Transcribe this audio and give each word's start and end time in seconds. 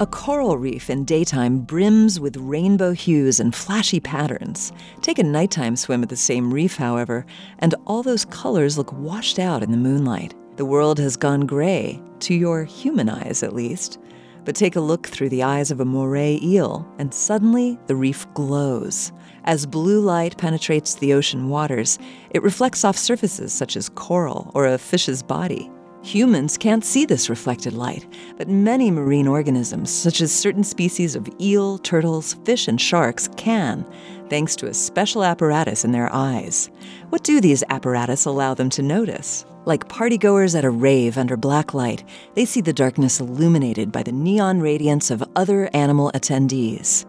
A 0.00 0.06
coral 0.06 0.58
reef 0.58 0.90
in 0.90 1.04
daytime 1.04 1.58
brims 1.58 2.20
with 2.20 2.36
rainbow 2.36 2.92
hues 2.92 3.40
and 3.40 3.52
flashy 3.52 3.98
patterns. 3.98 4.70
Take 5.02 5.18
a 5.18 5.24
nighttime 5.24 5.74
swim 5.74 6.04
at 6.04 6.08
the 6.08 6.16
same 6.16 6.54
reef, 6.54 6.76
however, 6.76 7.26
and 7.58 7.74
all 7.84 8.04
those 8.04 8.24
colors 8.24 8.78
look 8.78 8.92
washed 8.92 9.40
out 9.40 9.60
in 9.60 9.72
the 9.72 9.76
moonlight. 9.76 10.36
The 10.54 10.64
world 10.64 11.00
has 11.00 11.16
gone 11.16 11.46
gray, 11.46 12.00
to 12.20 12.32
your 12.32 12.62
human 12.62 13.08
eyes 13.08 13.42
at 13.42 13.56
least. 13.56 13.98
But 14.44 14.54
take 14.54 14.76
a 14.76 14.80
look 14.80 15.08
through 15.08 15.30
the 15.30 15.42
eyes 15.42 15.72
of 15.72 15.80
a 15.80 15.84
moray 15.84 16.38
eel, 16.44 16.86
and 17.00 17.12
suddenly 17.12 17.76
the 17.88 17.96
reef 17.96 18.24
glows. 18.34 19.10
As 19.46 19.66
blue 19.66 19.98
light 19.98 20.38
penetrates 20.38 20.94
the 20.94 21.12
ocean 21.12 21.48
waters, 21.48 21.98
it 22.30 22.44
reflects 22.44 22.84
off 22.84 22.96
surfaces 22.96 23.52
such 23.52 23.76
as 23.76 23.88
coral 23.88 24.52
or 24.54 24.64
a 24.64 24.78
fish's 24.78 25.24
body. 25.24 25.72
Humans 26.08 26.56
can't 26.56 26.86
see 26.86 27.04
this 27.04 27.28
reflected 27.28 27.74
light, 27.74 28.06
but 28.38 28.48
many 28.48 28.90
marine 28.90 29.28
organisms, 29.28 29.90
such 29.90 30.22
as 30.22 30.32
certain 30.32 30.64
species 30.64 31.14
of 31.14 31.28
eel, 31.38 31.76
turtles, 31.76 32.32
fish, 32.46 32.66
and 32.66 32.80
sharks, 32.80 33.28
can, 33.36 33.84
thanks 34.30 34.56
to 34.56 34.68
a 34.68 34.72
special 34.72 35.22
apparatus 35.22 35.84
in 35.84 35.92
their 35.92 36.10
eyes. 36.10 36.70
What 37.10 37.24
do 37.24 37.42
these 37.42 37.62
apparatus 37.68 38.24
allow 38.24 38.54
them 38.54 38.70
to 38.70 38.82
notice? 38.82 39.44
Like 39.66 39.90
partygoers 39.90 40.56
at 40.56 40.64
a 40.64 40.70
rave 40.70 41.18
under 41.18 41.36
black 41.36 41.74
light, 41.74 42.04
they 42.32 42.46
see 42.46 42.62
the 42.62 42.72
darkness 42.72 43.20
illuminated 43.20 43.92
by 43.92 44.02
the 44.02 44.10
neon 44.10 44.62
radiance 44.62 45.10
of 45.10 45.22
other 45.36 45.68
animal 45.74 46.10
attendees. 46.14 47.04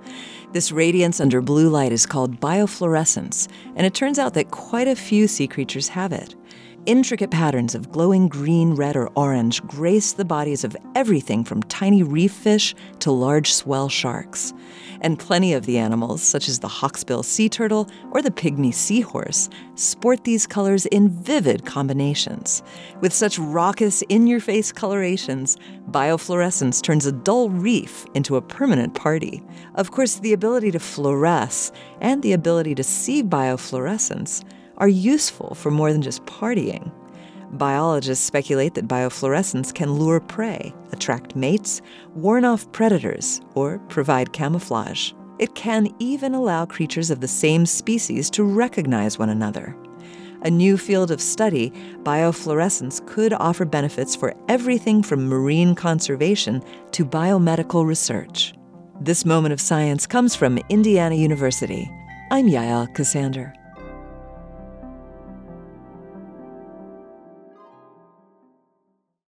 This 0.51 0.73
radiance 0.73 1.21
under 1.21 1.39
blue 1.39 1.69
light 1.69 1.93
is 1.93 2.05
called 2.05 2.41
biofluorescence, 2.41 3.47
and 3.77 3.85
it 3.85 3.93
turns 3.93 4.19
out 4.19 4.33
that 4.33 4.51
quite 4.51 4.89
a 4.89 4.95
few 4.97 5.29
sea 5.29 5.47
creatures 5.47 5.87
have 5.87 6.11
it. 6.11 6.35
Intricate 6.85 7.29
patterns 7.29 7.75
of 7.75 7.91
glowing 7.91 8.29
green, 8.29 8.73
red, 8.73 8.95
or 8.95 9.11
orange 9.15 9.61
grace 9.63 10.13
the 10.13 10.23
bodies 10.23 10.63
of 10.63 10.77
everything 10.95 11.43
from 11.43 11.61
tiny 11.63 12.03
reef 12.03 12.31
fish 12.31 12.73
to 12.99 13.11
large 13.11 13.53
swell 13.53 13.89
sharks. 13.89 14.53
And 15.01 15.19
plenty 15.19 15.53
of 15.53 15.65
the 15.65 15.77
animals, 15.77 16.21
such 16.21 16.47
as 16.47 16.59
the 16.59 16.69
hawksbill 16.69 17.23
sea 17.25 17.49
turtle 17.49 17.89
or 18.11 18.21
the 18.21 18.31
pygmy 18.31 18.73
seahorse, 18.73 19.49
sport 19.75 20.23
these 20.23 20.47
colors 20.47 20.85
in 20.85 21.09
vivid 21.09 21.65
combinations. 21.65 22.63
With 23.01 23.13
such 23.13 23.37
raucous, 23.37 24.01
in 24.03 24.25
your 24.25 24.39
face 24.39 24.71
colorations, 24.71 25.57
biofluorescence 25.91 26.81
turns 26.81 27.05
a 27.05 27.11
dull 27.11 27.49
reef 27.49 28.05
into 28.13 28.37
a 28.37 28.41
permanent 28.41 28.95
party. 28.95 29.43
Of 29.75 29.91
course, 29.91 30.15
the 30.15 30.33
ability 30.33 30.71
to 30.71 30.79
fluoresce 30.79 31.71
and 31.99 32.23
the 32.23 32.33
ability 32.33 32.73
to 32.75 32.83
see 32.83 33.21
biofluorescence 33.21 34.43
are 34.79 34.87
useful 34.87 35.55
for 35.55 35.71
more 35.71 35.91
than 35.91 36.01
just 36.01 36.25
partying. 36.25 36.91
Biologists 37.51 38.25
speculate 38.25 38.75
that 38.75 38.87
biofluorescence 38.87 39.73
can 39.73 39.93
lure 39.93 40.19
prey, 40.19 40.73
attract 40.91 41.35
mates, 41.35 41.81
warn 42.13 42.45
off 42.45 42.71
predators, 42.71 43.41
or 43.55 43.79
provide 43.89 44.33
camouflage. 44.33 45.13
It 45.39 45.55
can 45.55 45.93
even 45.99 46.35
allow 46.35 46.65
creatures 46.65 47.09
of 47.09 47.21
the 47.21 47.27
same 47.27 47.65
species 47.65 48.29
to 48.31 48.43
recognize 48.43 49.17
one 49.17 49.29
another. 49.29 49.75
A 50.43 50.49
new 50.49 50.77
field 50.77 51.11
of 51.11 51.19
study, 51.19 51.71
biofluorescence 52.03 53.05
could 53.07 53.33
offer 53.33 53.65
benefits 53.65 54.15
for 54.15 54.33
everything 54.47 55.03
from 55.03 55.27
marine 55.27 55.75
conservation 55.75 56.63
to 56.91 57.03
biomedical 57.03 57.85
research. 57.85 58.53
This 59.01 59.25
moment 59.25 59.53
of 59.53 59.61
science 59.61 60.05
comes 60.05 60.35
from 60.35 60.59
Indiana 60.69 61.15
University. 61.15 61.89
I'm 62.31 62.47
Yael 62.47 62.93
Ksander. 62.95 63.58